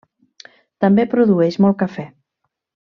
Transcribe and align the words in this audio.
També 0.85 1.07
produeix 1.13 1.61
molt 1.67 1.81
cafè. 1.85 2.11